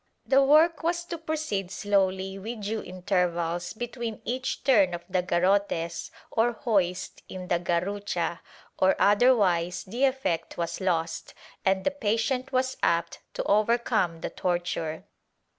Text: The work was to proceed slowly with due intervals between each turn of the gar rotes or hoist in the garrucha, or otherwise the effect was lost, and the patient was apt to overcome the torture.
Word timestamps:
The 0.25 0.41
work 0.41 0.81
was 0.81 1.05
to 1.05 1.17
proceed 1.19 1.69
slowly 1.69 2.39
with 2.39 2.61
due 2.61 2.81
intervals 2.81 3.73
between 3.73 4.19
each 4.25 4.63
turn 4.63 4.95
of 4.95 5.03
the 5.07 5.21
gar 5.21 5.41
rotes 5.41 6.09
or 6.31 6.53
hoist 6.53 7.21
in 7.29 7.49
the 7.49 7.59
garrucha, 7.59 8.39
or 8.79 8.95
otherwise 8.97 9.83
the 9.83 10.05
effect 10.05 10.57
was 10.57 10.81
lost, 10.81 11.35
and 11.63 11.83
the 11.83 11.91
patient 11.91 12.51
was 12.51 12.77
apt 12.81 13.19
to 13.35 13.43
overcome 13.43 14.21
the 14.21 14.31
torture. 14.31 15.03